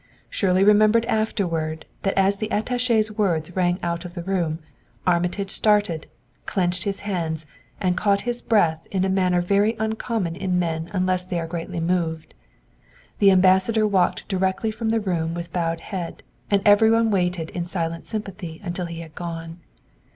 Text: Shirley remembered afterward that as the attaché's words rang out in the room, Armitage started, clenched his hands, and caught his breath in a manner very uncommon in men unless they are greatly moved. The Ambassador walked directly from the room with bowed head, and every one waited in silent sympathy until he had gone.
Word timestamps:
Shirley 0.31 0.63
remembered 0.63 1.05
afterward 1.05 1.85
that 2.01 2.17
as 2.17 2.37
the 2.37 2.47
attaché's 2.47 3.11
words 3.11 3.55
rang 3.55 3.77
out 3.83 4.03
in 4.03 4.11
the 4.13 4.23
room, 4.23 4.57
Armitage 5.05 5.51
started, 5.51 6.07
clenched 6.47 6.85
his 6.85 7.01
hands, 7.01 7.45
and 7.79 7.95
caught 7.95 8.21
his 8.21 8.41
breath 8.41 8.87
in 8.89 9.05
a 9.05 9.09
manner 9.09 9.41
very 9.41 9.75
uncommon 9.77 10.35
in 10.35 10.57
men 10.57 10.89
unless 10.91 11.25
they 11.25 11.39
are 11.39 11.45
greatly 11.45 11.79
moved. 11.79 12.33
The 13.19 13.29
Ambassador 13.29 13.85
walked 13.85 14.27
directly 14.27 14.71
from 14.71 14.89
the 14.89 14.99
room 14.99 15.35
with 15.35 15.53
bowed 15.53 15.81
head, 15.81 16.23
and 16.49 16.63
every 16.65 16.89
one 16.89 17.11
waited 17.11 17.51
in 17.51 17.67
silent 17.67 18.07
sympathy 18.07 18.59
until 18.63 18.87
he 18.87 19.01
had 19.01 19.13
gone. 19.13 19.59